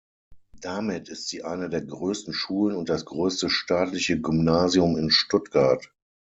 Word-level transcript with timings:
Damit 0.61 1.09
ist 1.09 1.27
sie 1.29 1.43
eine 1.43 1.69
der 1.69 1.83
größten 1.83 2.33
Schulen 2.33 2.75
und 2.75 2.89
das 2.89 3.05
größte 3.05 3.51
staatliche 3.51 4.19
Gymnasium 4.19 4.97
in 4.97 5.11
Stuttgart. 5.11 5.93